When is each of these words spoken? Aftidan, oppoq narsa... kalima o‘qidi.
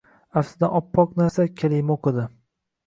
Aftidan, 0.41 0.73
oppoq 0.79 1.13
narsa... 1.21 1.47
kalima 1.63 2.01
o‘qidi. 2.01 2.29